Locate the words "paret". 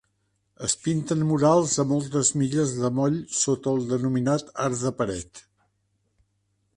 5.03-5.43